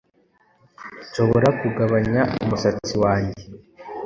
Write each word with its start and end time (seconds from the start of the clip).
Nshobora 1.07 1.47
kugabanya 1.59 2.21
umusatsi 2.43 2.95
wanjye 3.03 3.43